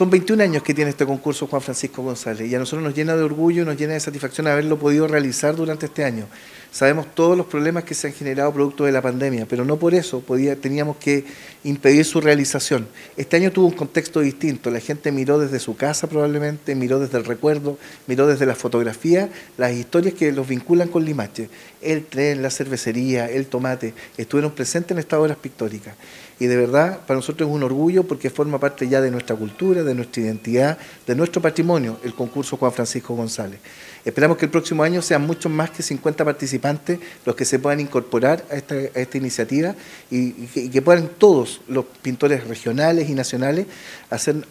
[0.00, 3.14] Son 21 años que tiene este concurso Juan Francisco González y a nosotros nos llena
[3.14, 6.24] de orgullo, nos llena de satisfacción haberlo podido realizar durante este año.
[6.72, 9.92] Sabemos todos los problemas que se han generado producto de la pandemia, pero no por
[9.92, 10.24] eso
[10.58, 11.26] teníamos que
[11.64, 12.88] impedir su realización.
[13.18, 17.18] Este año tuvo un contexto distinto, la gente miró desde su casa probablemente, miró desde
[17.18, 17.76] el recuerdo,
[18.06, 19.28] miró desde la fotografía,
[19.58, 21.50] las historias que los vinculan con Limache.
[21.82, 25.94] El tren, la cervecería, el tomate, estuvieron presentes en estas obras pictóricas
[26.40, 29.84] y de verdad para nosotros es un orgullo porque forma parte ya de nuestra cultura,
[29.84, 33.60] de nuestra identidad, de nuestro patrimonio, el concurso Juan Francisco González.
[34.04, 37.80] Esperamos que el próximo año sean muchos más que 50 participantes los que se puedan
[37.80, 39.74] incorporar a esta, iniciativa
[40.10, 40.32] y,
[40.70, 43.66] que, puedan todos los pintores regionales y nacionales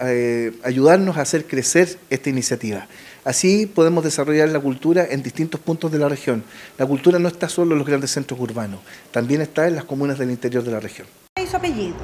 [0.02, 2.88] eh, ayudarnos a hacer crecer esta iniciativa.
[3.26, 6.44] Así podemos desarrollar la cultura en distintos puntos de la región.
[6.78, 8.80] La cultura no está solo en los grandes centros urbanos,
[9.12, 11.08] también está en las comunas del interior de la región
[11.50, 11.98] su apellido?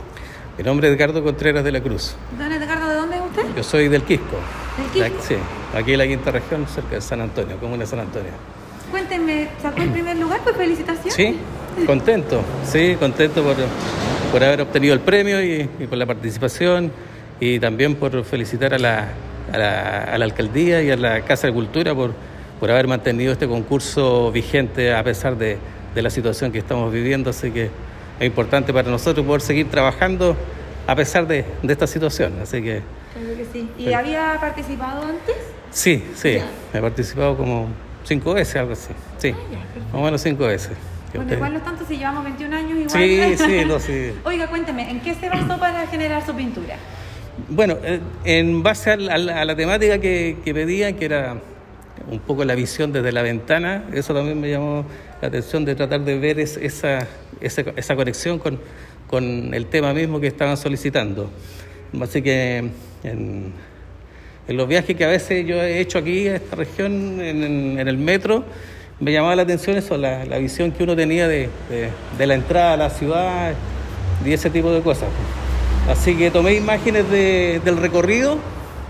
[0.57, 2.15] Mi nombre es Edgardo Contreras de la Cruz.
[2.37, 3.43] ¿Don Edgardo, de dónde es usted?
[3.55, 4.37] Yo soy del Quisco.
[4.77, 5.23] ¿Del Quisco?
[5.27, 5.35] sí,
[5.75, 8.31] aquí en la quinta región, cerca de San Antonio, comuna de San Antonio.
[8.89, 10.39] Cuéntenme, ¿sacó el primer lugar?
[10.43, 11.13] Pues felicitaciones.
[11.13, 11.37] Sí,
[11.85, 13.55] contento, sí, contento por,
[14.31, 16.91] por haber obtenido el premio y, por la participación
[17.39, 19.09] y también por felicitar a la,
[19.51, 22.13] a la, a la alcaldía y a la Casa de Cultura por,
[22.59, 25.57] por haber mantenido este concurso vigente a pesar de,
[25.93, 27.31] de la situación que estamos viviendo.
[27.31, 27.69] Así que
[28.19, 30.35] es importante para nosotros poder seguir trabajando
[30.87, 32.33] a pesar de, esta situación.
[32.41, 32.81] Así que.
[33.13, 33.69] Claro que sí.
[33.77, 35.35] ¿Y había participado antes?
[35.71, 36.37] Sí, sí.
[36.73, 37.67] He participado como
[38.03, 38.93] cinco veces, algo así.
[39.17, 40.71] Sí, ah, más o menos cinco veces.
[41.13, 42.89] Bueno, igual no tanto si llevamos 21 años igual.
[42.89, 44.11] Sí, sí, no, sí.
[44.25, 46.75] Oiga, cuénteme, ¿en qué se basó para generar su pintura?
[47.49, 51.37] Bueno, eh, en base a la, temática que, que pedían, que era
[52.09, 54.85] un poco la visión desde la ventana, eso también me llamó
[55.21, 58.59] la atención de tratar de ver esa, esa, esa conexión con,
[59.07, 61.29] con, el tema mismo que estaban solicitando.
[62.01, 62.69] Así que
[63.03, 63.53] en,
[64.47, 68.43] los viajes que a veces yo he hecho aquí a esta región, en, el metro,
[68.99, 71.49] me llamaba la atención eso, la, la visión que uno tenía de,
[72.17, 73.53] de, la entrada a la ciudad
[74.23, 75.09] y ese tipo de cosas.
[75.89, 78.37] Así que tomé imágenes de, del recorrido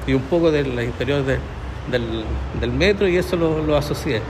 [0.05, 1.39] y un poco del interior de,
[1.91, 2.23] del,
[2.59, 4.21] del, metro y eso lo, lo asocié.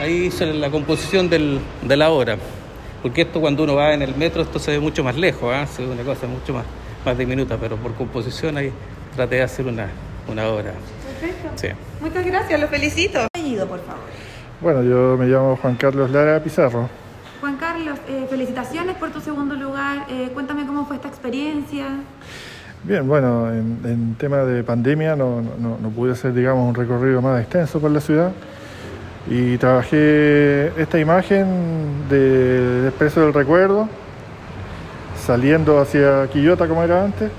[0.00, 2.36] Ahí hice la composición del, de la obra,
[3.02, 5.66] porque esto cuando uno va en el metro esto se ve mucho más lejos, ¿eh?
[5.66, 6.64] se ve una cosa mucho más,
[7.04, 8.72] más diminuta, pero por composición ahí
[9.14, 9.88] traté de hacer una,
[10.28, 10.72] una obra.
[11.20, 11.50] Perfecto.
[11.56, 11.68] Sí.
[12.00, 13.20] Muchas gracias, lo felicito.
[13.20, 14.02] Apellido, por favor.
[14.60, 16.88] Bueno, yo me llamo Juan Carlos Lara Pizarro.
[17.40, 20.06] Juan Carlos, eh, felicitaciones por tu segundo lugar.
[20.08, 21.86] Eh, cuéntame cómo fue esta experiencia.
[22.84, 25.40] Bien, bueno, en, tema de pandemia no,
[25.94, 28.32] pude hacer, digamos, un recorrido más extenso por la ciudad
[29.30, 33.88] y trabajé esta imagen del Expreso del Recuerdo,
[35.16, 37.30] saliendo hacia Quillota como era antes,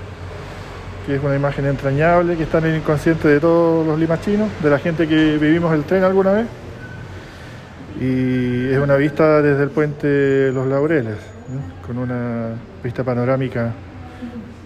[1.06, 4.70] que es una imagen entrañable que está en el inconsciente de todos los limachinos, de
[4.70, 6.46] la gente que vivimos el tren alguna vez.
[8.00, 11.18] Y es una vista desde el puente Los Laureles,
[11.86, 12.52] con una
[12.82, 13.74] vista panorámica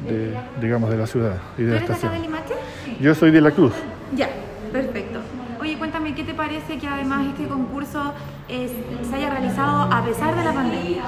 [0.07, 2.13] de, digamos, de la ciudad y de la estación.
[2.13, 2.55] de Limache?
[3.01, 3.73] Yo soy de la Cruz.
[4.15, 4.29] Ya,
[4.73, 5.19] perfecto.
[5.61, 8.13] Oye, cuéntame, ¿qué te parece que además este concurso
[8.49, 11.03] se haya realizado a pesar de la pandemia?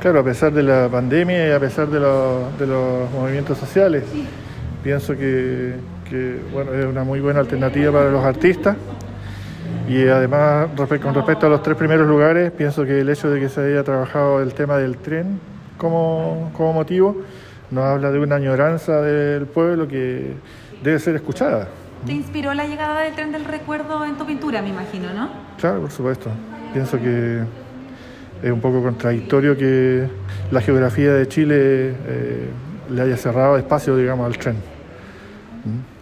[0.00, 4.04] Claro, a pesar de la pandemia y a pesar de, de los movimientos sociales.
[4.82, 5.76] Pienso que,
[6.10, 8.76] que, bueno, es una muy buena alternativa para los artistas.
[9.88, 13.48] Y además, con respecto a los tres primeros lugares, pienso que el hecho de que
[13.48, 15.40] se haya trabajado el tema del tren
[15.78, 17.16] como, como motivo
[17.74, 20.34] nos habla de una añoranza del pueblo que
[20.82, 21.68] debe ser escuchada.
[22.06, 25.30] ¿Te inspiró la llegada del tren del recuerdo en tu pintura, me imagino, no?
[25.58, 26.30] Claro, por supuesto.
[26.72, 27.42] Pienso que
[28.42, 30.06] es un poco contradictorio que
[30.50, 32.48] la geografía de Chile eh,
[32.90, 34.56] le haya cerrado espacio, digamos, al tren.
[35.64, 35.93] ¿Mm?